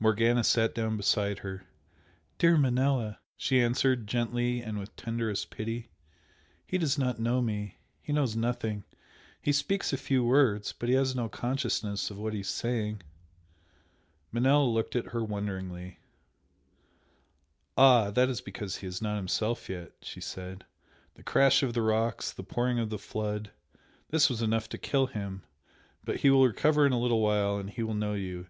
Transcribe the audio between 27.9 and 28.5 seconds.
know you!